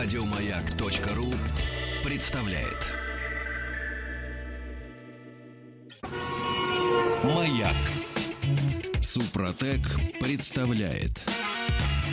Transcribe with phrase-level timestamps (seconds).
[0.00, 1.34] Радиомаяк.ру
[2.04, 2.86] представляет.
[7.24, 7.74] Маяк.
[9.00, 9.80] Супротек
[10.20, 11.26] представляет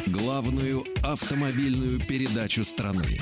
[0.08, 3.20] главную автомобильную передачу страны.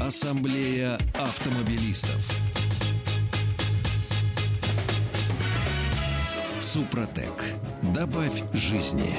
[0.00, 2.30] Ассамблея автомобилистов.
[6.60, 7.42] Супротек.
[7.82, 9.12] Добавь жизни.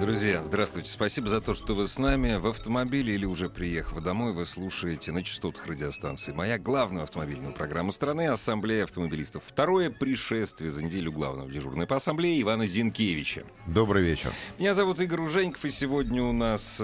[0.00, 0.90] Друзья, здравствуйте.
[0.90, 2.36] Спасибо за то, что вы с нами.
[2.36, 7.92] В автомобиле или уже приехав домой, вы слушаете на частотах радиостанции «Моя» главную автомобильную программу
[7.92, 9.44] страны «Ассамблея автомобилистов».
[9.46, 13.44] Второе пришествие за неделю главного дежурного по ассамблее Ивана Зинкевича.
[13.66, 14.32] Добрый вечер.
[14.58, 16.82] Меня зовут Игорь Ужеников, и сегодня у нас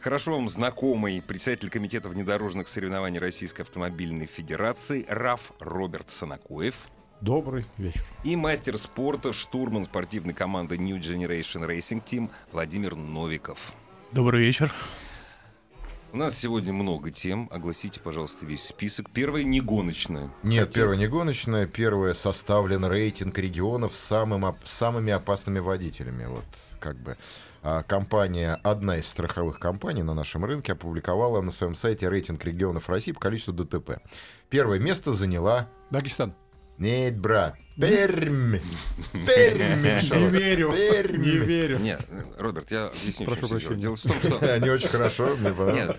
[0.00, 6.74] хорошо вам знакомый председатель комитета внедорожных соревнований Российской автомобильной федерации РАФ Роберт Санакоев.
[7.20, 8.04] Добрый вечер.
[8.22, 13.72] И мастер спорта, штурман спортивной команды New Generation Racing Team Владимир Новиков.
[14.12, 14.72] Добрый вечер.
[16.12, 17.48] У нас сегодня много тем.
[17.52, 19.10] Огласите, пожалуйста, весь список.
[19.10, 20.30] Первое не гоночное.
[20.42, 21.66] Нет, первое не гоночное.
[21.66, 26.24] Первое составлен рейтинг регионов с самым, оп- самыми опасными водителями.
[26.24, 26.46] Вот
[26.78, 27.18] как бы
[27.62, 32.88] а, компания, одна из страховых компаний на нашем рынке опубликовала на своем сайте рейтинг регионов
[32.88, 34.00] России по количеству ДТП.
[34.48, 35.68] Первое место заняла...
[35.90, 36.32] Дагестан.
[36.78, 37.56] Нет, брат.
[37.78, 38.58] Пермь.
[39.12, 39.84] Пермь.
[39.84, 40.72] Не верю.
[40.72, 41.22] Пермь.
[41.22, 41.78] Не верю.
[41.78, 42.00] Нет,
[42.36, 43.76] Роберт, я объясню, Прошу прощения.
[43.76, 44.38] Дело в том, что...
[44.54, 45.98] Они очень хорошо, мне понравилось.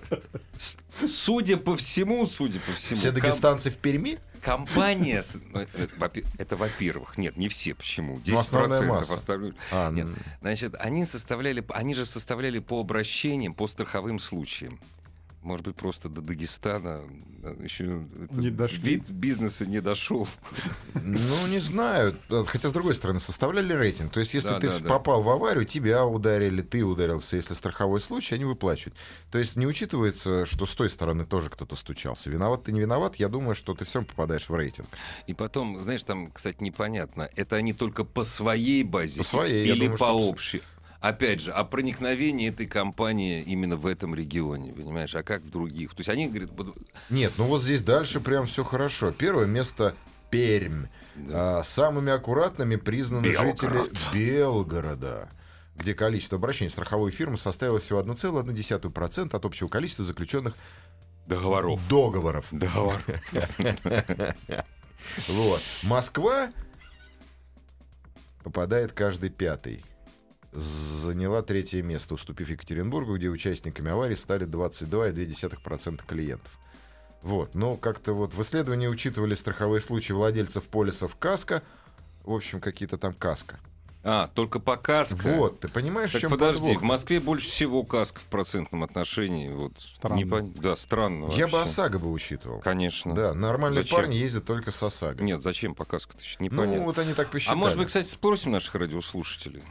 [1.06, 3.00] Судя по всему, судя по всему...
[3.00, 4.20] Все дагестанцы в Перми?
[4.42, 8.18] Компания, ну, это, во-пе- это во-первых, нет, не все, почему?
[8.20, 10.16] 10% Ну, остальное- А, Нет, м.
[10.42, 14.80] значит, они составляли, они же составляли по обращениям, по страховым случаям.
[15.42, 17.00] Может быть, просто до Дагестана
[17.44, 18.78] э, еще Не дошли.
[18.78, 20.28] вид бизнеса не дошел.
[20.96, 22.18] Ну, не знаю.
[22.48, 24.12] Хотя, с другой стороны, составляли рейтинг.
[24.12, 24.90] То есть, если Да, ты да, в- да.
[24.90, 27.38] попал в аварию, тебя ударили, ты ударился.
[27.38, 28.96] Если страховой случай, они выплачивают.
[29.32, 32.30] То есть, не учитывается, что с той стороны тоже кто-то стучался.
[32.30, 34.88] Виноват ты, не виноват, я думаю, что ты все равно попадаешь в рейтинг.
[35.26, 39.80] И потом, знаешь, там, кстати, непонятно, это они только по своей базе По своей, или
[39.86, 40.62] думаю, по что- общей.
[41.02, 45.92] Опять же, о проникновении этой компании именно в этом регионе, понимаешь, а как в других?
[45.92, 46.52] То есть они говорят,
[47.10, 49.14] Нет, ну вот здесь дальше прям все хорошо.
[49.14, 49.96] Первое место
[50.30, 50.88] Пермь.
[51.16, 53.92] да, А, самыми аккуратными признаны Белгород.
[53.92, 55.30] жители Белгорода
[55.80, 60.56] где количество обращений страховой фирмы составило всего 1,1% от общего количества заключенных
[61.26, 61.80] договоров.
[61.88, 62.46] договоров.
[62.52, 63.02] Договор.
[65.30, 65.62] Вот.
[65.84, 66.52] Москва
[68.44, 69.84] попадает каждый пятый.
[70.52, 76.52] Заняла третье место, уступив Екатеринбургу, где участниками аварии стали 22,2% клиентов.
[77.22, 81.62] Вот, но как-то вот в исследовании учитывали страховые случаи владельцев полисов КАСКО.
[82.24, 83.60] В общем, какие-то там КАСКО.
[84.02, 85.18] А, только по каско.
[85.34, 86.82] Вот, ты понимаешь, в Так чем подожди, подвох?
[86.82, 89.50] в Москве больше всего каск в процентном отношении.
[89.50, 90.16] Вот, Странно.
[90.16, 91.72] не пон- Да, странно Я бы вообще.
[91.74, 92.62] ОСАГО бы учитывал.
[92.62, 93.14] Конечно.
[93.14, 93.98] Да, нормальные Зачем?
[93.98, 95.22] парни ездят только с ОСАГО.
[95.22, 96.24] Нет, зачем по каску-то?
[96.40, 96.86] ну, Непонятно.
[96.86, 97.58] вот они так а посчитали.
[97.58, 99.62] может быть, кстати, спросим наших радиослушателей?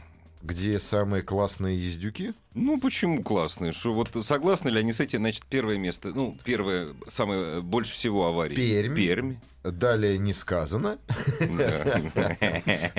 [0.41, 2.33] Где самые классные ездюки?
[2.53, 3.73] Ну, почему классные?
[3.73, 5.19] Что вот согласны ли они с этим?
[5.19, 8.55] Значит, первое место, ну, первое, самое, больше всего аварий.
[8.55, 8.95] Пермь.
[8.95, 9.35] Пермь.
[9.63, 10.97] Далее не сказано.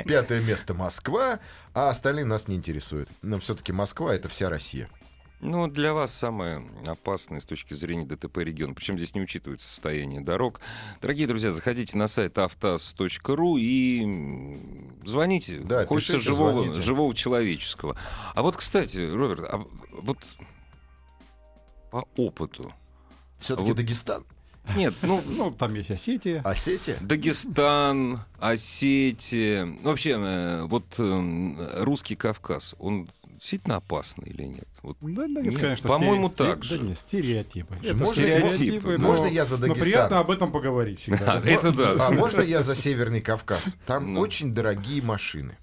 [0.04, 1.40] Пятое место Москва,
[1.72, 3.08] а остальные нас не интересуют.
[3.22, 4.90] Но все-таки Москва это вся Россия.
[5.40, 8.74] Ну, для вас самое опасное с точки зрения ДТП регион.
[8.74, 10.60] Причем здесь не учитывается состояние дорог.
[11.00, 14.04] Дорогие друзья, заходите на сайт автаз.ру и
[15.04, 15.58] звоните.
[15.60, 16.82] Да, Хочется пишите, живого, звоните.
[16.82, 17.96] живого человеческого.
[18.34, 20.18] А вот, кстати, Роберт, а вот
[21.90, 22.72] по опыту.
[23.38, 24.24] Все-таки Вот- Дагестан.
[24.76, 26.42] Нет, ну, Ну, там есть Осетия.
[26.42, 26.96] Осетия?
[27.00, 33.10] Дагестан, Осетия, ну, вообще, э, вот э, русский Кавказ, он
[33.40, 34.68] действительно опасный или нет?
[34.82, 35.88] Вот, Да, да, Нет, нет, конечно.
[35.88, 36.78] по-моему, стере- так же.
[36.78, 37.74] Да нет, стереотипы.
[37.82, 39.82] Это можно- стереотипы, но- можно я за Но Дагестан?
[39.84, 41.18] приятно об этом поговорить всегда.
[41.34, 42.06] А, это да.
[42.06, 43.76] А можно я за Северный Кавказ?
[43.86, 44.20] Там Ну.
[44.20, 45.56] очень дорогие машины.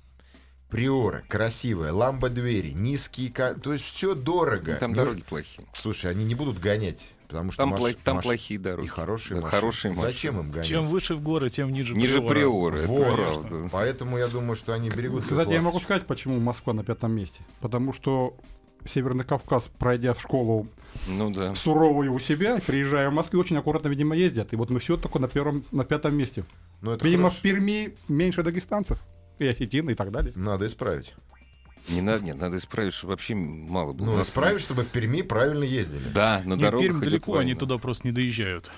[0.70, 3.30] Приоры, красивые, ламбо-двери, низкие...
[3.32, 4.76] ка- То есть все дорого.
[4.76, 5.66] Там Ну, дороги плохие.
[5.74, 8.86] Слушай, они не будут гонять, потому что Там, маш- там маш- плохие дороги.
[8.86, 9.62] И хорошие Да, машины.
[9.62, 10.12] хорошие машины.
[10.12, 10.68] Зачем им гонять?
[10.68, 12.30] Чем выше в горы, тем ниже Ниже приора.
[12.76, 13.16] приоры, Вот.
[13.16, 13.70] правда.
[13.72, 15.24] Поэтому я думаю, что они берегут...
[15.24, 17.44] Кстати, я могу сказать, почему Москва на пятом месте.
[17.62, 18.36] Потому что
[18.86, 20.68] Северный Кавказ, пройдя школу
[21.08, 21.56] Ну да.
[21.56, 24.52] суровую у себя, приезжая в Москву, очень аккуратно, видимо, ездят.
[24.52, 26.44] И вот мы все только на первом, на пятом месте.
[26.82, 27.40] Ну, это Видимо, хорошо.
[27.40, 29.00] в Перми меньше дагестанцев.
[29.40, 30.34] И осетин, и так далее.
[30.36, 31.14] Надо исправить.
[31.90, 34.06] Не надо, нет, надо исправить, чтобы вообще мало было.
[34.08, 36.10] Ну, исправить, чтобы в Перми правильно ездили.
[36.10, 37.60] Да, на Нет, дорогах Пермь далеко, они война.
[37.60, 38.72] туда просто не доезжают.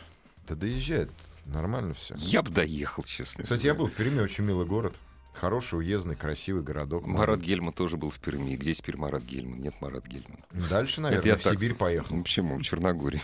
[0.47, 1.09] Да доезжает.
[1.45, 2.13] Нормально все.
[2.17, 3.43] Я бы доехал, честно.
[3.43, 4.93] Кстати, я был в Перми, очень милый город.
[5.33, 7.07] Хороший, уездный, красивый городок.
[7.07, 8.55] Марат Гельман тоже был в Перми.
[8.55, 9.59] Где теперь Марат Гельман?
[9.61, 10.43] Нет Марат Гельмана.
[10.69, 12.15] Дальше, наверное, я в так- Сибирь поехал.
[12.15, 12.57] Ну, почему?
[12.57, 13.21] В Черногории.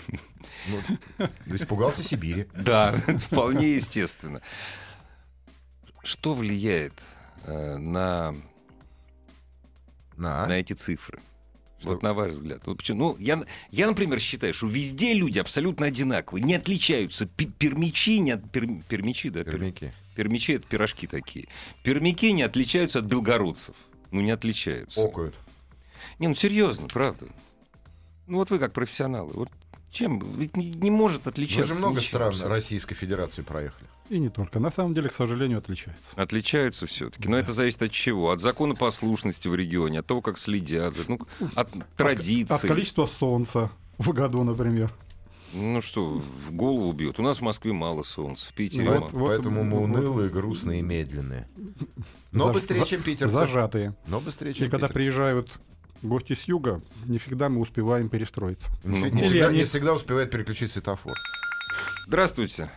[0.67, 2.47] Ну, испугался Сибири.
[2.55, 4.41] Да, вполне естественно.
[6.03, 6.93] Что влияет
[7.47, 8.35] на,
[10.17, 10.45] На.
[10.47, 11.19] на эти цифры?
[11.79, 11.89] Что?
[11.89, 12.61] Вот на ваш взгляд.
[12.65, 12.99] Вот почему?
[12.99, 17.25] Ну, я, я, например, считаю, что везде люди абсолютно одинаковые, не отличаются.
[17.27, 19.41] Пермичи, не от, перм- пермичи, да?
[19.41, 19.93] пер- Пермяки.
[20.15, 21.47] пермичи это пирожки такие.
[21.83, 23.75] Пермяки не отличаются от белгородцев.
[24.11, 25.03] Ну, не отличаются.
[25.03, 25.35] Окают.
[26.19, 27.25] Не, ну серьезно, правда.
[28.27, 29.33] Ну вот вы как профессионалы.
[29.33, 29.49] Вот
[29.95, 30.19] чем?
[30.37, 31.73] Ведь не, не может Мы отличаться.
[31.73, 32.49] же много стран абсолютно.
[32.55, 33.87] Российской Федерации проехали.
[34.09, 34.59] И не только.
[34.59, 36.11] На самом деле, к сожалению, отличается.
[36.15, 37.27] Отличаются все-таки.
[37.27, 38.29] Но это зависит от чего?
[38.31, 41.19] От законопослушности в регионе, от того, как следят, ну,
[41.55, 42.55] от традиций.
[42.55, 44.91] От количества солнца в году, например.
[45.53, 47.17] Ну что, в голову бьет.
[47.17, 49.09] У нас в Москве мало солнца, в Питере Вот, мало.
[49.13, 49.83] вот, Поэтому мы вот.
[49.85, 51.47] унылые, грустные и медленные.
[52.33, 53.33] Но За- быстрее, за- чем питерцы.
[53.33, 53.95] Зажатые.
[54.07, 54.93] Но быстрее, И чем когда питерцы.
[54.93, 55.51] приезжают
[56.01, 58.71] гости с юга, не всегда мы успеваем перестроиться.
[58.83, 61.13] Не, Ну, не всегда, они- не всегда успевает переключить светофор.
[62.07, 62.69] Здравствуйте.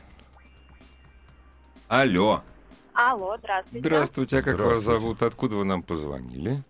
[1.88, 2.42] Алло.
[2.94, 3.80] Алло, здравствуйте.
[3.80, 4.38] Здравствуйте.
[4.38, 5.00] А как вас Здравствуйте.
[5.00, 5.22] зовут?
[5.22, 6.62] Откуда вы нам позвонили?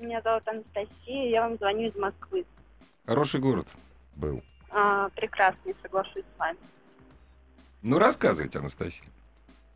[0.00, 2.44] Меня зовут Анастасия, я вам звоню из Москвы.
[3.06, 3.66] Хороший город.
[4.16, 4.42] Был.
[4.70, 6.58] А, прекрасный, соглашусь с вами.
[7.82, 9.06] Ну, рассказывайте, Анастасия.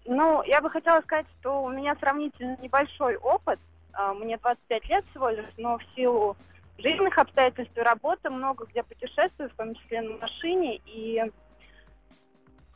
[0.06, 3.58] Ну, я бы хотела сказать, что у меня сравнительно небольшой опыт.
[3.92, 6.36] А, Мне 25 лет всего лишь, но в силу
[6.78, 10.80] жизненных обстоятельств и работы много где путешествую, в том числе на машине.
[10.86, 11.22] И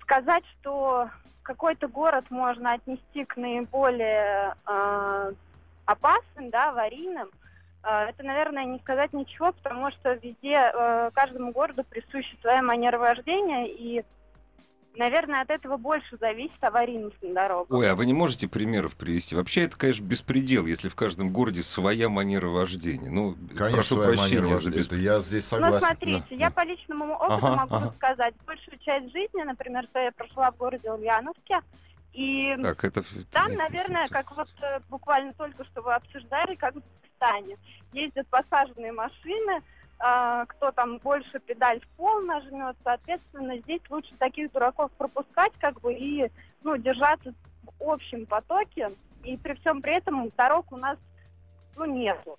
[0.03, 1.09] сказать, что
[1.43, 5.31] какой-то город можно отнести к наиболее а,
[5.87, 7.31] опасным, да, аварийным,
[7.87, 12.97] а, это, наверное, не сказать ничего, потому что везде, э, каждому городу присуща своя манера
[12.97, 14.03] вождения, и,
[14.97, 17.71] наверное, от этого больше зависит аварийность на дорогах.
[17.79, 19.35] Ой, а вы не можете примеров привести?
[19.35, 23.11] Вообще, это, конечно, беспредел, если в каждом городе своя манера вождения.
[23.11, 24.79] Ну, Конечно, прошу своя прощения за вождения.
[24.79, 25.87] бесп- Это я здесь Ну, согласен.
[25.87, 26.55] смотрите, Да, я да.
[26.55, 27.93] по личному опыту Ага, могу ага.
[27.93, 31.61] сказать, большую часть жизни, например, что я прошла в городе Ульяновске,
[32.13, 33.03] и Так, это...
[33.33, 36.81] там, наверное, как вот э, буквально только что вы обсуждали, как в
[37.21, 37.57] Дагестане,
[37.93, 39.61] ездят посаженные машины,
[39.99, 45.95] кто там больше педаль в пол нажмет, соответственно, здесь лучше таких дураков пропускать, как бы,
[45.95, 46.31] и,
[46.63, 47.33] ну, держаться
[47.81, 48.89] в общем потоке,
[49.23, 50.99] и при всем при этом дорог у нас,
[51.77, 52.39] ну, нету.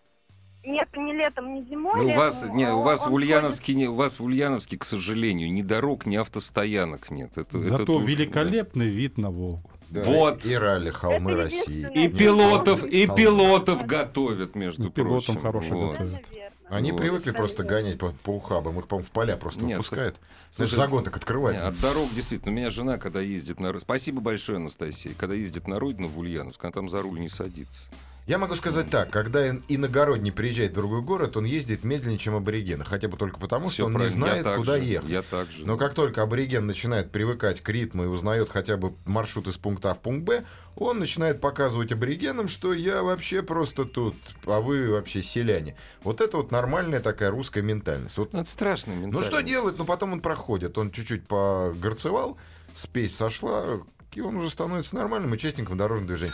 [0.64, 1.94] Нет ни летом, ни зимой.
[1.98, 4.84] Ну, у летом, вас, не, у вас в Ульяновске, не, у вас в Ульяновске, к
[4.84, 7.32] сожалению, ни дорог, ни автостоянок нет.
[7.38, 9.70] Это, это Зато тут- великолепный вид на Волгу.
[9.92, 10.44] Да, Вот.
[10.44, 11.88] И ралли, холмы Это России.
[11.94, 13.22] И пилотов, и Холмы.
[13.22, 15.42] пилотов готовят, между Ну, пилотам прочим.
[15.42, 15.92] хороших Вот.
[16.00, 16.22] готовят.
[16.70, 16.98] Они Вот.
[16.98, 18.80] привыкли просто гонять по, по ухабам.
[18.80, 20.16] Их, по-моему, в поля просто Нет, выпускают.
[20.52, 21.58] Слушай, Знаешь, загон так открывает.
[21.58, 22.52] Не, от дорог, действительно.
[22.52, 23.80] У меня жена, когда ездит на...
[23.80, 25.14] Спасибо большое, Анастасия.
[25.16, 27.82] Когда ездит на родину в Ульяновск, она там за руль не садится.
[28.28, 32.34] Я могу сказать так, когда ин- иногородний приезжает в другой город, он ездит медленнее, чем
[32.36, 32.84] аборигены.
[32.84, 34.26] Хотя бы только потому, Всё что он не правильно.
[34.26, 35.10] Я знает, так куда же, ехать.
[35.10, 35.64] Я так же.
[35.64, 39.92] Но как только абориген начинает привыкать к ритму и узнает хотя бы маршрут из пункта
[39.92, 40.44] А в пункт Б,
[40.76, 44.16] он начинает показывать аборигенам, что я вообще просто тут,
[44.48, 45.76] а вы вообще селяне.
[46.02, 48.18] Вот это вот нормальная такая русская ментальность.
[48.18, 48.94] Вот это страшно.
[48.96, 49.78] ну что делать?
[49.78, 50.80] Ну потом он проходит.
[50.80, 52.38] Он чуть-чуть погорцевал,
[52.76, 53.64] спесь сошла,
[54.14, 56.34] и он уже становится нормальным участником дорожного движения.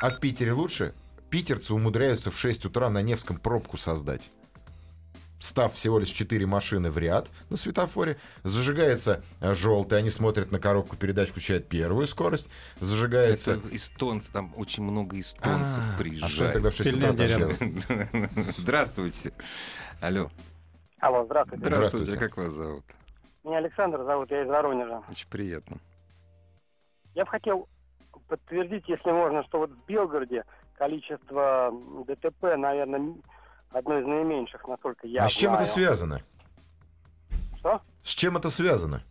[0.00, 0.94] А в Питере лучше?
[1.30, 4.30] Питерцы умудряются в 6 утра на Невском пробку создать.
[5.40, 10.96] Став всего лишь 4 машины в ряд на светофоре, зажигается желтый, они смотрят на коробку
[10.96, 13.52] передач, включают первую скорость, зажигается...
[13.54, 16.24] Это эстонцы, там очень много эстонцев А, приезжает.
[16.24, 18.32] а что тогда в 6 утра?
[18.56, 19.32] Здравствуйте.
[20.00, 20.30] Алло.
[20.98, 21.64] Алло, здравствуйте.
[21.64, 22.04] Здравствуйте.
[22.06, 22.18] Здравствуйте.
[22.18, 22.84] Как вас зовут?
[23.44, 25.02] Меня Александр зовут, я из Воронежа.
[25.08, 25.78] Очень приятно.
[27.14, 27.68] Я бы хотел
[28.26, 30.44] подтвердить, если можно, что вот в Белгороде
[30.78, 31.72] количество
[32.06, 33.14] ДТП, наверное,
[33.70, 35.62] одно из наименьших, насколько я а с чем знаю.
[35.64, 36.20] это связано?
[37.58, 37.80] Что?
[38.02, 39.02] С чем это связано?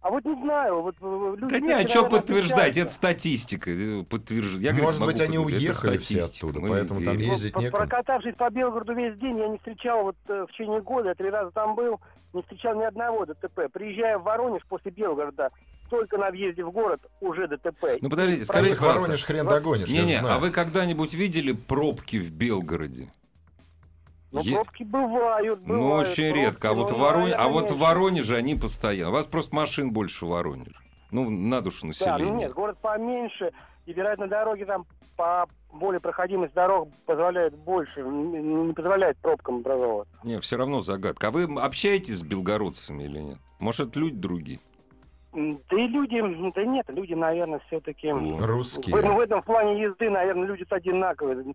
[0.00, 1.52] А вот не знаю, вот э, люди...
[1.52, 2.76] Да не, а что подтверждать?
[2.76, 3.70] Это статистика.
[3.70, 4.58] э, Подтвержд...
[4.58, 7.28] Я, говорю, Может могу быть, они уехали все оттуда, мы поэтому там верим.
[7.28, 7.86] Ну, ездить по- некому.
[7.86, 11.30] Прокатавшись по Белгороду весь день, я не встречал вот э, в течение года, я три
[11.30, 12.00] раза там был,
[12.32, 13.68] не встречал ни одного ДТП.
[13.72, 15.50] Приезжая в Воронеж после Белгорода,
[15.92, 17.98] только на въезде в город уже ДТП.
[18.00, 19.00] Ну подождите, скажите, пожалуйста.
[19.00, 23.12] Воронеж хрен догонишь, Не-не, а вы когда-нибудь видели пробки в Белгороде?
[24.30, 26.08] Ну, Е- пробки бывают, Ну, бывают.
[26.08, 26.70] очень пробки, редко.
[26.70, 27.76] А вот, в Ворон- а вот в.
[27.78, 29.10] Воронеже они постоянно.
[29.10, 30.74] У вас просто машин больше в Воронеже.
[31.10, 32.24] Ну, на душу Да, населения.
[32.32, 33.52] ну нет, город поменьше,
[33.84, 34.86] и, вероятно, дороги там
[35.18, 40.14] по более проходимость дорог позволяет больше, не позволяет пробкам образовываться.
[40.24, 41.28] Не, все равно загадка.
[41.28, 43.38] А вы общаетесь с белгородцами или нет?
[43.58, 44.58] Может, это люди другие?
[45.32, 46.20] Да и люди,
[46.54, 48.12] да нет, люди, наверное, все-таки...
[48.12, 48.94] В, Русские.
[48.94, 51.54] в этом плане езды, наверное, люди одинаковые.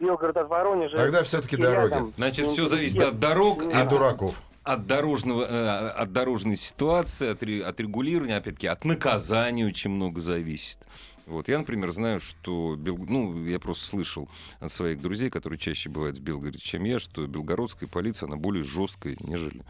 [0.00, 0.96] Белгород от Воронежа.
[0.96, 1.92] Тогда всё-таки и дороги.
[1.92, 2.12] рядом.
[2.16, 3.08] Значит, Ну, все зависит нет.
[3.08, 4.40] от дорог, И от, дураков.
[4.64, 10.78] от дорожного, э, от дорожной ситуации, от, от регулирования, опять-таки, от наказания очень много зависит.
[11.26, 11.46] Вот.
[11.48, 12.74] Я, например, знаю, что...
[12.76, 14.28] Бел- Ну, я просто слышал
[14.58, 18.64] от своих друзей, которые чаще бывают в Белгороде, чем я, что белгородская полиция, она более
[18.64, 19.62] жесткая, нежели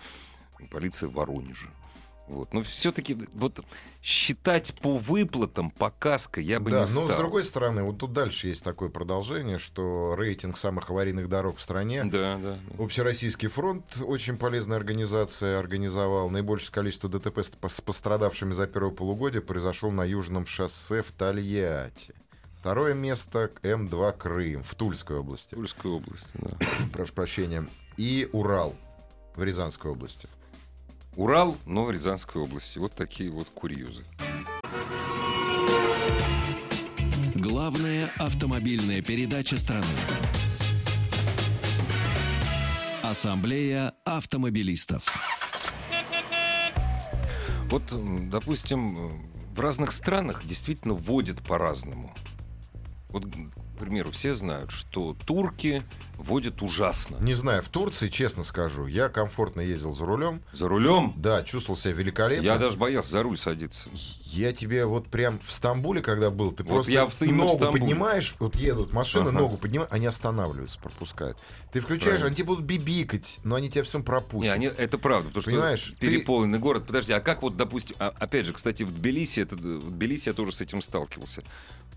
[0.71, 1.67] полиция Воронежа.
[2.31, 2.55] Вот.
[2.55, 3.59] Но все-таки вот
[4.03, 7.09] считать по выплатам, по каско я бы Да, не стал.
[7.09, 11.59] но с другой стороны, вот тут дальше есть такое продолжение, что рейтинг самых аварийных дорог
[11.59, 12.59] в стране Да, да.
[12.79, 12.83] да.
[12.85, 19.91] Общероссийский фронт, очень полезная организация, организовал наибольшее количество ДТП с пострадавшими за первое полугодие произошло
[19.91, 22.15] на Южном шоссе в Тольятти.
[22.61, 25.55] Второе место к М2 Крым в Тульской области.
[25.57, 26.51] Тульская область, да.
[26.93, 27.67] Прошу прощения.
[27.97, 28.75] И Урал
[29.35, 30.29] в Рязанской области.
[31.17, 32.79] Урал, но в Рязанской области.
[32.79, 34.05] Вот такие вот курьезы.
[37.35, 39.87] Главная автомобильная передача страны.
[43.03, 45.05] Ассамблея автомобилистов.
[47.71, 47.83] Вот,
[48.31, 52.15] допустим, э, в разных странах действительно водят по-разному.
[53.13, 55.83] Вот, к примеру, все знают, что турки
[56.17, 57.17] водят ужасно.
[57.21, 60.43] Не знаю, в Турции, честно скажу, я комфортно ездил за рулем.
[60.53, 62.45] За рулем Да, чувствовал себя великолепно.
[62.45, 63.89] я даже боялся за руль садиться.
[64.27, 67.55] Я тебе вот прям в Стамбуле, когда был, ты Вот просто я в- в ногу
[67.55, 67.81] Стамбуле.
[67.83, 69.39] поднимаешь, вот едут машины, Ага.
[69.41, 71.39] ногу поднимают, они останавливаются, пропускают.
[71.73, 72.27] Ты включаешь, Правильно.
[72.29, 74.43] они тебе будут бибикать, но они тебя всем пропустят.
[74.43, 76.87] Не, они, это правда, потому Понимаешь, что ты- переполненный город.
[76.87, 80.35] Подожди, а как вот, допустим, а, опять же, кстати, в Тбилиси, это, в Тбилиси я
[80.35, 81.43] тоже с этим сталкивался.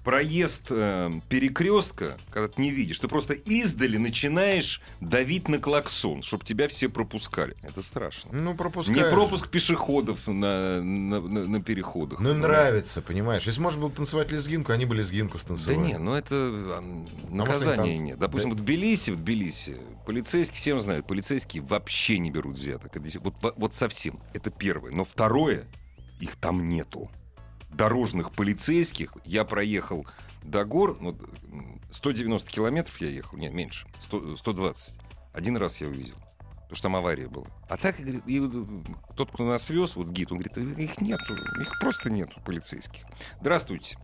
[0.04, 6.44] Проезд э, перекрестка, когда ты не видишь, ты просто издали начинаешь давить на клаксон, чтобы
[6.44, 7.56] тебя все пропускали.
[7.64, 8.32] Это страшно.
[8.34, 8.98] Ну, пропускаешь.
[9.02, 12.20] Не пропуск пешеходов на, на, на- на переходах.
[12.20, 13.44] Ну, нравится, понимаешь.
[13.44, 15.78] Если можно было танцевать лезгинку, они бы лезгинку Да станцевали.
[15.78, 17.98] не, ну это а, наказания танцы?
[18.04, 18.20] нет.
[18.20, 18.58] Допустим, Да.
[18.58, 22.92] в Тбилиси, в Тбилиси полицейские, всем знают, полицейские вообще не берут взяток.
[23.22, 24.20] Вот, вот совсем.
[24.34, 24.92] Это первое.
[24.92, 25.66] Но второе,
[26.20, 27.10] их там нету.
[27.74, 30.06] Дорожных полицейских я проехал
[30.44, 31.16] до гор, ну,
[31.52, 34.94] м, 190 километров я ехал, нет, меньше, 100 120.
[35.34, 36.16] Один раз я увидел.
[36.16, 37.46] Потому что там авария была.
[37.70, 38.68] А так, говорит, и вот,
[39.16, 43.04] тот, кто нас вез, вот гид, он говорит, их нету, их просто нету полицейских.
[43.42, 43.98] Здравствуйте.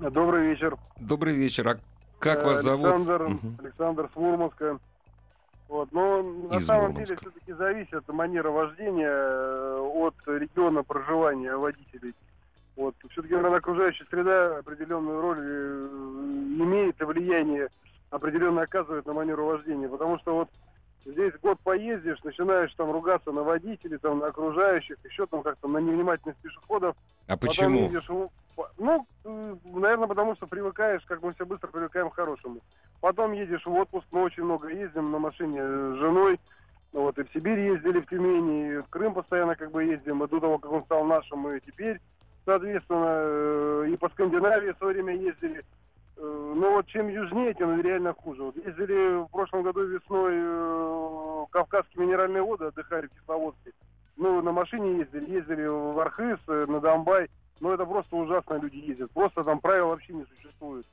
[0.00, 0.76] Добрый вечер.
[0.98, 1.68] Добрый вечер.
[1.68, 1.78] А
[2.18, 2.86] как Э, вас зовут?
[2.92, 3.38] Александр.
[3.62, 4.78] Александр с Мурманска.
[5.68, 7.16] Вот, но на Из самом Мурманска.
[7.16, 12.14] деле все-таки зависит манера вождения э, от региона проживания водителей.
[12.76, 15.88] Вот, все-таки, наверное, окружающая среда определенную роль э,
[16.58, 17.68] имеет и влияние
[18.10, 19.88] определенно оказывает на манеру вождения.
[19.88, 20.48] Потому что вот
[21.04, 25.78] здесь год поездишь, начинаешь там ругаться на водителей, там, на окружающих, еще там как-то на
[25.78, 26.96] невнимательных пешеходов.
[27.26, 27.84] А почему?
[27.84, 28.08] едешь
[28.78, 29.06] Ну,
[29.64, 32.60] наверное, потому что привыкаешь, как мы все быстро привыкаем к хорошему.
[33.00, 36.38] Потом едешь в отпуск, мы очень много ездим на машине с женой.
[36.92, 40.22] Вот, и в Сибирь ездили, в Тюмени, и в Крым постоянно как бы ездим.
[40.22, 41.98] И до того, как он стал нашим, мы теперь,
[42.44, 45.64] соответственно, э, и по Скандинавии в свое время ездили.
[46.16, 48.42] Э, Но вот чем южнее, тем реально хуже.
[48.42, 53.72] Вот ездили в прошлом году весной э, Кавказские минеральные воды, отдыхали в Кисловодске.
[54.16, 57.28] Ну, на машине ездили, ездили в Архыз, на Донбай.
[57.60, 59.10] Ну, это просто ужасно люди ездят.
[59.12, 60.86] Просто там правил вообще не существует.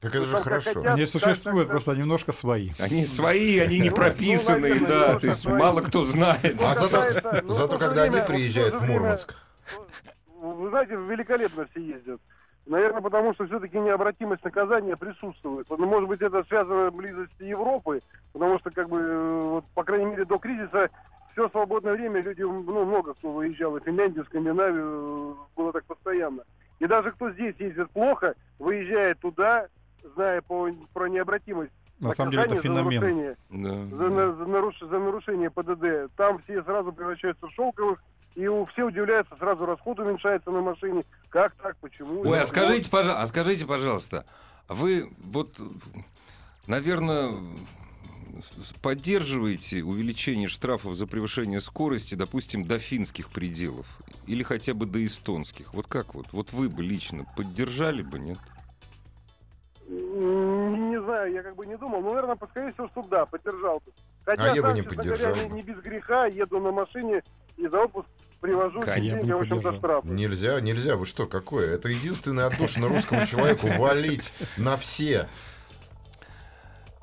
[0.00, 0.74] Так это же Ну, как хорошо.
[0.74, 0.92] хотят.
[0.94, 2.70] Они существуют, просто немножко свои.
[2.78, 6.60] Они свои, они не Ну, прописанные, наверное, да, то есть мало кто знает.
[6.60, 9.34] А зато, ну, же когда они приезжают в же Мурманск,
[10.54, 12.20] Вы знаете, великолепно все ездят.
[12.66, 15.66] Наверное, потому что все-таки необратимость наказания присутствует.
[15.68, 18.00] Ну, может быть, это связано с близостью Европы,
[18.32, 20.88] потому что, как бы, э, вот, по крайней мере, до кризиса
[21.32, 26.42] все свободное время люди, ну, много кто выезжал в Финляндию, Скандинавию, э, было так постоянно.
[26.78, 29.66] И даже кто здесь ездит плохо, выезжает туда,
[30.14, 33.00] зная по, про необратимость На самом деле это наказания за феномен.
[33.00, 33.96] нарушение Да.
[33.96, 36.14] за, за наруш- за нарушение ПДД.
[36.16, 38.02] Там все сразу превращаются в шелковых,
[38.34, 41.04] и у, все удивляются, сразу расход уменьшается на машине.
[41.28, 42.22] Как так, почему?
[42.22, 44.26] Ой, а скажите, пожалуйста, а скажите, пожалуйста,
[44.66, 45.56] а вы вот,
[46.66, 47.32] наверное,
[48.82, 53.86] поддерживаете увеличение штрафов за превышение скорости, допустим, до финских пределов
[54.26, 55.72] или хотя бы до эстонских?
[55.74, 56.26] Вот как вот?
[56.32, 58.38] Вот вы бы лично поддержали бы, нет?
[59.86, 62.00] Не знаю, я как бы не думал.
[62.00, 63.92] Но, наверное, скорее всего, что да, поддержал бы.
[64.24, 65.54] Хотя А я бы сам, не честно поддержал говоря, бы.
[65.54, 67.22] не, не без греха, еду на машине
[67.58, 68.08] и за отпуск
[68.44, 69.02] привожу Конечно.
[69.04, 70.08] Я бы деньги, не в общем-то, штрафы.
[70.08, 71.74] нельзя, нельзя, вы что, какое?
[71.74, 75.28] Это единственное отдушина русскому человеку валить на все.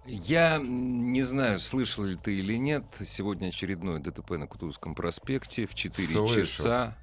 [0.05, 5.73] Я не знаю, слышал ли ты или нет, сегодня очередное ДТП на Кутузовском проспекте в
[5.73, 6.45] 4 Слышал.
[6.45, 6.97] часа.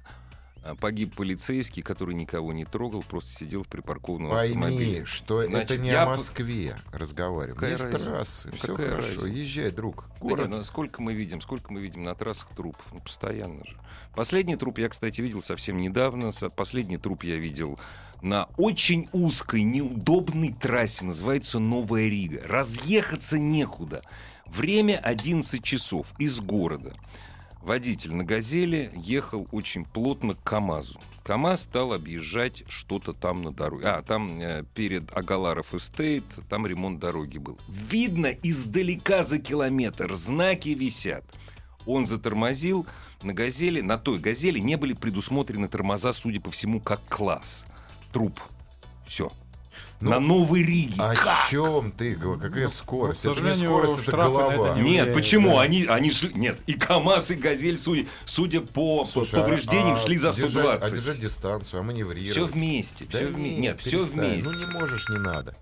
[0.63, 5.05] А, погиб полицейский, который никого не трогал, просто сидел в припаркованном Пойми, автомобиле.
[5.05, 7.55] что Значит, это не я о Москве разговариваем.
[7.55, 8.05] Какая Есть разница?
[8.05, 9.07] трассы, все какая хорошо.
[9.21, 9.27] разница?
[9.27, 10.05] Езжай, друг.
[10.07, 10.49] Да Город.
[10.49, 12.85] ну, сколько мы видим, сколько мы видим на трассах трупов?
[12.91, 13.77] Ну, постоянно же.
[14.15, 16.31] Последний труп я, кстати, видел совсем недавно.
[16.55, 17.79] Последний труп я видел
[18.21, 21.05] на очень узкой, неудобной трассе.
[21.05, 22.41] Называется Новая Рига.
[22.45, 24.01] Разъехаться некуда.
[24.45, 26.95] Время 11 часов из города.
[27.61, 30.99] Водитель на «Газели» ехал очень плотно к КАМАЗу.
[31.23, 33.85] КАМАЗ стал объезжать что-то там на дороге.
[33.85, 37.59] А, там э, перед Agalarov Estate, там ремонт дороги был.
[37.67, 41.25] Видно издалека за километр, знаки висят.
[41.85, 42.87] Он затормозил.
[43.21, 47.65] На «Газели», на той «Газели» не были предусмотрены тормоза, судя по всему, как класс.
[48.13, 48.39] Труп.
[49.05, 49.31] Все.
[50.01, 50.95] Ну, на Новой Риге.
[50.97, 51.49] О Как?
[51.49, 52.15] чем ты?
[52.15, 52.41] говоришь?
[52.41, 53.21] Какая ну, скорость?
[53.21, 54.75] к это не сожалению, скорость, это штрафы на это голова.
[54.75, 55.49] не Нет, влияет, почему?
[55.55, 55.61] да.
[55.61, 56.33] Они, они шли...
[56.33, 60.51] Нет, и КАМАЗ, и «Газель», судя, судя по Слушай, а- повреждениям, а шли за держать-
[60.51, 60.83] 120.
[60.93, 62.31] а держать дистанцию, а маневрировать.
[62.31, 63.59] Все вместе, Да все вместе.
[63.61, 64.49] Нет, все вместе.
[64.49, 65.55] Ну не можешь, не надо.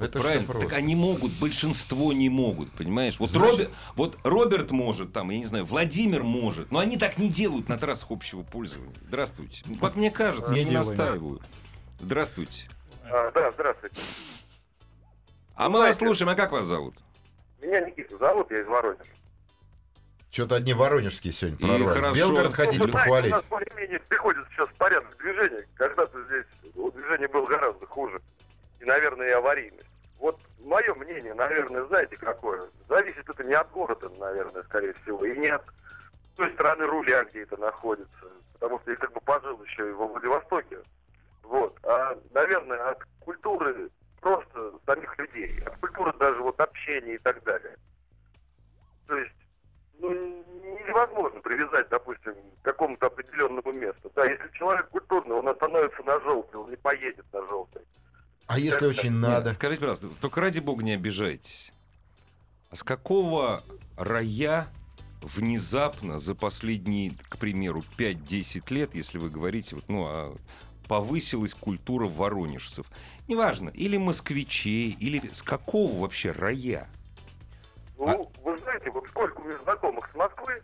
[0.00, 0.68] Это Правильно, просто.
[0.68, 3.14] так они могут, большинство не могут, понимаешь?
[3.20, 7.18] Вот, Значит- Робер- вот Роберт может, там, я не знаю, Владимир может, но они так
[7.18, 8.96] не делают на трассах общего пользования.
[9.06, 9.62] Здравствуйте.
[9.66, 10.88] Ну, как мне кажется, Не я не делаем.
[10.88, 11.40] настаиваю.
[12.00, 12.68] Здравствуйте.
[13.12, 14.00] А, да, здравствуйте.
[15.54, 16.94] А мы вас слушаем, а как вас зовут?
[17.60, 19.04] Меня Никита зовут, я из Воронежа.
[20.30, 21.94] Что-то одни воронежские сегодня И прорвались.
[22.00, 22.14] хорошо.
[22.16, 23.32] Белгород хотите Ну, похвалить?
[23.32, 25.66] У нас более-менее приходится сейчас порядок движения.
[25.74, 26.46] Когда-то здесь
[26.94, 28.18] движение было гораздо хуже.
[28.80, 29.86] И, наверное, и аварийность.
[30.18, 32.62] Вот мое мнение, наверное, знаете какое?
[32.88, 35.64] Зависит это не от города, наверное, скорее всего, и не от
[36.36, 38.08] той стороны руля, где это находится.
[38.54, 40.78] Потому что я как бы пожил еще и во Владивостоке.
[41.42, 41.78] Вот.
[41.84, 45.60] А, наверное, от культуры просто самих людей.
[45.64, 47.76] От культуры даже вот общения и так далее.
[49.06, 49.34] То есть
[49.98, 50.10] ну,
[50.86, 54.10] невозможно привязать, допустим, к какому-то определенному месту.
[54.14, 57.82] Да, если человек культурный, он остановится на желтый, он не поедет на желтый.
[58.46, 59.50] А если очень надо?
[59.50, 61.72] Нет, скажите, пожалуйста, только ради бога не обижайтесь.
[62.70, 63.62] А с какого
[63.96, 64.68] рая
[65.20, 70.36] внезапно за последние, к примеру, 5-10 лет, если вы говорите, вот, ну, а
[70.92, 72.84] повысилась культура воронежцев?
[73.26, 76.86] Неважно, или москвичей, или с какого вообще рая?
[77.96, 80.60] Ну, вы знаете, вот сколько у меня знакомых с Москвы,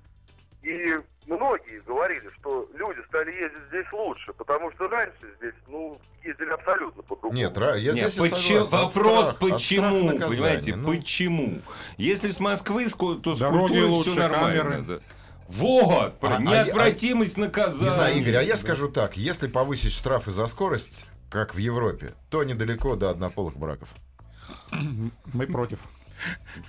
[0.62, 6.50] и многие говорили, что люди стали ездить здесь лучше, потому что раньше здесь, ну, ездили
[6.50, 7.32] абсолютно по-другому.
[7.32, 9.00] Нет, я Нет, здесь почему- согласен.
[9.00, 11.58] Вопрос от почему, понимаете, Ну, почему?
[11.96, 14.62] Если с Москвы, то с Дороги культурой лучше, все нормально.
[14.62, 14.82] камеры.
[14.82, 14.98] да.
[15.48, 17.86] Вот, А- а- неотвратимость наказания.
[17.86, 19.16] Не знаю, Игорь, а я скажу так.
[19.16, 23.88] Если повысить штрафы за скорость, как в Европе, то недалеко до однополых браков.
[25.32, 25.78] Мы против.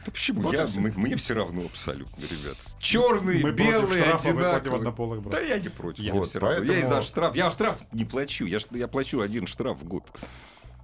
[0.05, 0.41] Да почему?
[0.41, 2.57] Вот Я- мы- мне все равно абсолютно, ребят.
[2.79, 5.21] Черные, Мы белые, одинаковые.
[5.31, 6.03] Да я не против.
[6.05, 6.57] Вот, мне всё равно.
[6.57, 7.35] Я и поэтому- за штраф.
[7.35, 8.45] Я штраф не плачу.
[8.45, 10.03] Я, я плачу один штраф в год.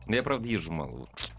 [0.07, 0.89] Но я, правда, езжу мало.
[0.89, 1.29] Вот.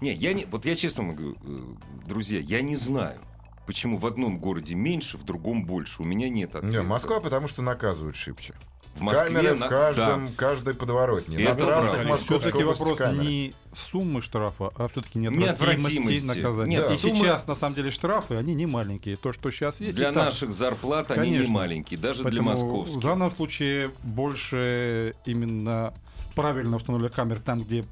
[0.00, 0.44] Не, я не.
[0.44, 3.20] Вот я честно могу, э, друзья, я не знаю,
[3.66, 6.02] почему в одном городе меньше, в другом больше.
[6.02, 6.76] У меня нет ответа.
[6.78, 8.54] Не, Москва, потому что наказывают шибче.
[8.96, 10.32] в Москве камеры на- в каждом, да.
[10.36, 11.36] каждой подворотне.
[11.42, 12.06] Это На трассах.
[12.06, 13.24] Московской вопрос камеры.
[13.26, 16.24] не суммы штрафа, а все-таки Неотвратимости.
[16.24, 16.78] наказания.
[16.78, 19.18] Нет, и сумма- сейчас, на самом деле, штрафы, они не маленькие.
[19.18, 20.24] То, что сейчас есть, Для и так.
[20.24, 21.54] наших зарплат они не Конечно.
[21.54, 22.96] маленькие, даже для Поэтому московских.
[22.96, 25.92] В данном случае больше именно
[26.34, 27.84] правильно установили камеры там, где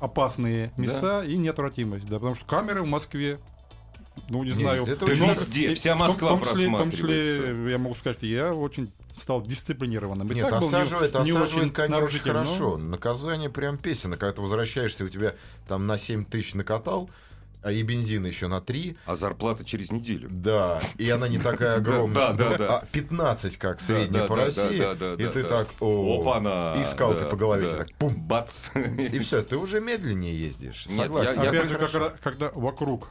[0.00, 2.06] опасные места и неотвратимость.
[2.08, 3.38] Да, потому что камеры в Москве,
[4.28, 4.84] ну, не знаю...
[4.86, 7.70] это Да везде, и вся Москва в том числе, в том числе, просматривается.
[7.70, 10.30] я могу сказать, что я очень стал дисциплинированным.
[10.30, 12.76] И Нет, так был не- осаживает, не осаживает очень очень нарушитель, но- хорошо.
[12.78, 14.16] Наказание прям песенно.
[14.16, 15.34] Когда ты возвращаешься, у тебя
[15.68, 17.10] там на 7 тысяч накатал,
[17.62, 18.96] а и бензин еще на 3.
[19.06, 20.28] А зарплата через неделю.
[20.32, 22.32] Да, и она не такая Да, огромная.
[22.32, 22.78] да, да.
[22.78, 24.80] А 15, как средняя Да, по да, России.
[24.80, 25.48] да, да, И да, ты да.
[25.48, 26.80] так, о, Опа-на!
[26.80, 27.68] и скалкой Да, по голове да.
[27.68, 28.14] тебе так, пум.
[28.16, 28.66] Бац!
[28.98, 30.86] И все, ты уже медленнее ездишь.
[30.86, 31.40] Согласен.
[31.40, 32.12] Опять же, хорошо.
[32.22, 33.06] когда вокруг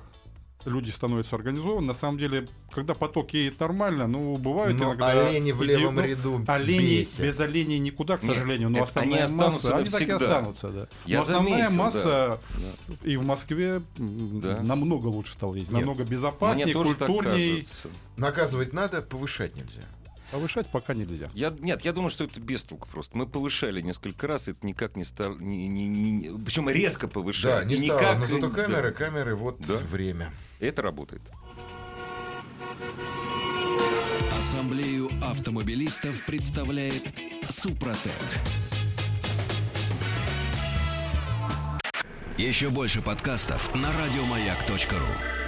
[0.65, 5.28] люди становятся организованы, на самом деле, когда поток едет нормально, ну, бывают Но иногда...
[5.28, 7.19] олени в иди- левом ну, ряду Олени, бесят.
[7.21, 10.12] без оленей никуда, к Нет, сожалению, но это основная они останутся масса, они так и
[10.12, 10.88] останутся, да.
[11.06, 12.39] Я но основная заметил, масса
[12.88, 12.95] Да.
[13.04, 14.62] и в Москве Да.
[14.62, 17.65] намного лучше стало ездить, Нет, намного безопаснее, культурнее.
[18.17, 19.82] Наказывать надо, повышать нельзя.
[20.32, 21.30] Повышать пока нельзя.
[21.34, 23.17] Я, нет, я думаю, что это бестолку просто.
[23.17, 25.36] Мы повышали несколько раз, это никак не стало...
[25.38, 27.52] Не, не- не- причем резко повышали.
[27.52, 28.63] Да, не стало, никак, но зато да.
[28.63, 29.78] камеры, камеры, вот Да.
[29.78, 30.32] время.
[30.60, 31.22] Это работает.
[34.39, 37.04] Ассамблею автомобилистов представляет
[37.50, 38.12] Супротек.
[42.38, 45.40] Еще больше подкастов на радиомаяк.ру.